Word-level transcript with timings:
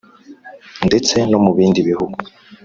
ndetse 0.87 1.15
no 1.29 1.39
mu 1.43 1.51
bindi 1.57 1.79
bihugu 1.87 2.17